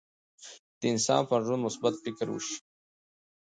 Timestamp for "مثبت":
1.67-1.93